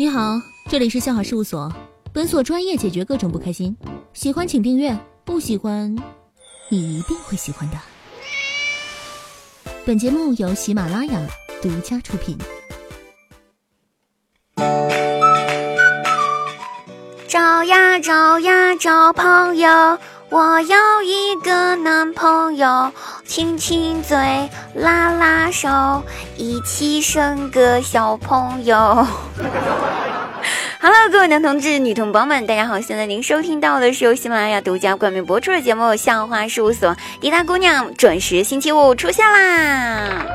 [0.00, 1.72] 你好，这里是笑话事务所，
[2.12, 3.76] 本所专业解决各种不开心。
[4.12, 5.92] 喜欢请订阅，不喜欢，
[6.68, 7.76] 你一定会喜欢的。
[9.84, 11.20] 本节目由喜马拉雅
[11.60, 12.38] 独家出品。
[17.26, 19.98] 找呀找呀找朋友，
[20.30, 22.92] 我要一个男朋友，
[23.24, 26.02] 亲亲嘴，拉拉手，
[26.36, 28.76] 一起生个小朋友。
[30.80, 32.78] Hello，各位男同志、女同胞们，大家好！
[32.78, 40.26] 现在您收听到的是由喜马拉雅独家冠名播出的节目《笑话事务所》，滴答姑娘准时星期五出现啦。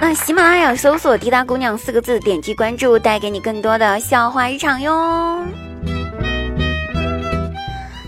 [0.00, 5.46] 那喜马拉雅搜索“滴答姑娘”四个字，点击关注，带给你更多的笑话日常哟。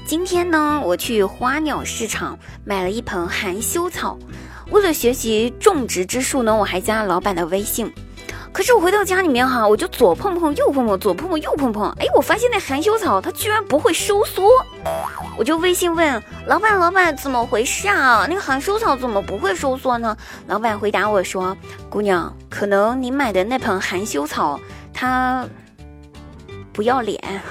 [0.08, 4.16] 今天呢，我去花鸟市场买了一盆含羞草，
[4.70, 7.92] 为了学习种植之术呢，我还加了老板的微信。
[8.50, 14.48] 可是我回到家里面哈，我就左碰碰右碰碰，左碰碰右碰碰，哎，我发现那含羞草它居然不会收缩，
[15.36, 18.24] 我就微信问老板，老板怎么回事啊？
[18.26, 20.16] 那个含羞草怎么不会收缩呢？
[20.46, 21.54] 老板回答我说，
[21.90, 24.58] 姑娘，可能你买的那盆含羞草
[24.94, 25.46] 它
[26.72, 27.42] 不要脸。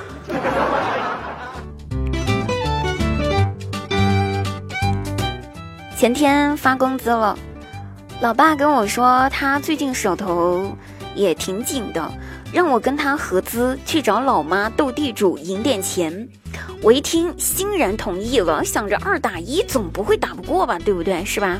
[5.97, 7.35] 前天发工资了。
[8.21, 10.77] 老爸跟我说，他最近手头
[11.15, 12.07] 也挺紧的，
[12.53, 16.29] 让我跟他合资去找老妈斗地主赢点钱。
[16.83, 21.25] 我一听，欣然同意了，想着二打一总不会打不过吧，对不对？
[21.25, 21.59] 是吧？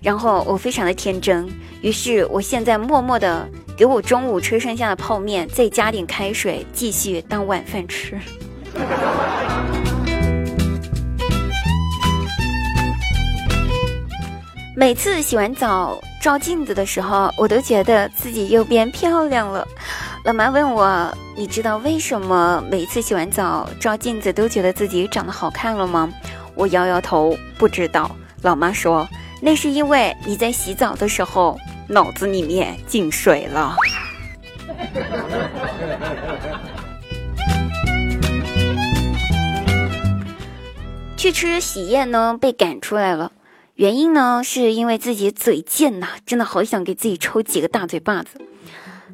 [0.00, 1.48] 然后我非常的天真，
[1.80, 8.20] 于是我现在默默的给我中午吃剩下的泡面再加点开水，继续当晚饭吃。
[14.76, 19.64] 每次洗完澡照镜子的时候，我都觉得自己又变漂亮了。
[20.24, 26.12] 老妈问我：“你知道为什么每次洗完澡照镜子都觉得自己长得好看了吗？”
[26.56, 28.10] 我摇摇头，不知道。
[28.42, 29.08] 老妈说
[29.40, 31.56] ：“那是因为你在洗澡的时候
[31.86, 33.76] 脑子里面进水了。”
[41.16, 43.30] 去吃喜宴呢，被赶出来了。
[43.76, 48.40] 原因呢，是因为自己嘴贱呐，真的好想给自己抽几个大嘴巴子。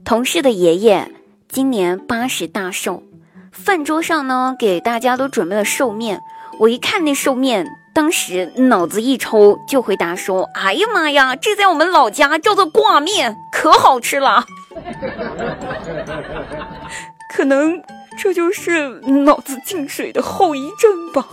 [0.05, 1.11] 同事的爷爷
[1.49, 3.03] 今年八十大寿，
[3.51, 6.21] 饭桌上呢给大家都准备了寿面。
[6.59, 14.45] 我一看那寿面，当时脑子一抽，就回答说：“哎呀妈呀，这在我们老家叫做挂面，可好吃了。
[17.35, 17.83] 可能
[18.19, 21.27] 这就是脑子进水的后遗症吧。”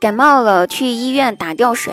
[0.00, 1.92] 感冒了，去医院打吊水。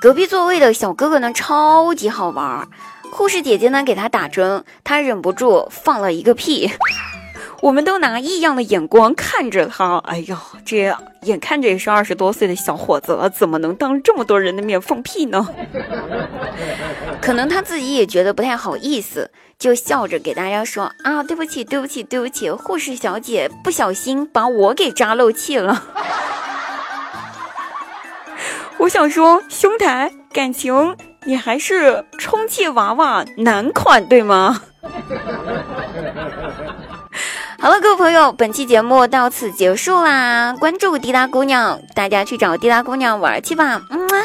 [0.00, 2.68] 隔壁座位的小哥哥呢，超级好玩。
[3.10, 6.70] 护士姐姐呢，给他打针，他忍不住放了一个屁。
[7.62, 9.98] 我们都拿异样的眼光看着他。
[10.04, 15.48] 哎呀，这眼看着也是二十多岁的小伙子了，怎么能当这么多人的面放屁呢？
[17.20, 25.82] 可能他自己也觉得不太好意思，就笑着给大家说：“啊，对不起，对不起，对不起，护士小姐不小心把我给扎漏气了。”
[28.86, 34.62] 我想说，兄台，感情你还是充气娃娃男款对吗？
[37.58, 40.54] 好了，各位朋友，本期节目到此结束啦！
[40.60, 44.22] 关注滴答姑娘，大家去找滴答姑娘玩去吧，嗯啊。